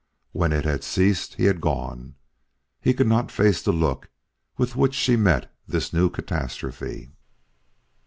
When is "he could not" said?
2.79-3.29